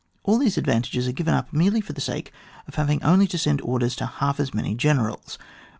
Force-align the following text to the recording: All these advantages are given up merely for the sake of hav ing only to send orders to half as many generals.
All 0.23 0.39
these 0.39 0.57
advantages 0.57 1.07
are 1.07 1.11
given 1.11 1.35
up 1.35 1.53
merely 1.53 1.79
for 1.79 1.93
the 1.93 2.01
sake 2.01 2.31
of 2.67 2.73
hav 2.73 2.89
ing 2.89 3.03
only 3.03 3.27
to 3.27 3.37
send 3.37 3.61
orders 3.61 3.95
to 3.97 4.07
half 4.07 4.39
as 4.39 4.51
many 4.51 4.73
generals. 4.73 5.37